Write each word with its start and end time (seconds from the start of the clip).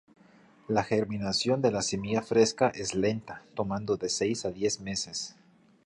La 0.67 0.83
germinación 0.83 1.61
de 1.61 1.69
la 1.69 1.83
semilla 1.83 2.23
fresca 2.23 2.69
es 2.69 2.95
lenta, 2.95 3.43
tomando 3.53 3.97
de 3.97 4.09
seis 4.09 4.45
a 4.45 4.51
diez 4.51 4.79
meses. 4.79 5.35